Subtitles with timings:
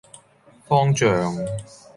[0.67, 1.37] 方丈